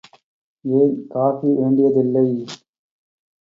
[0.65, 2.25] ஏன் காஃபி வேண்டியதில்லை?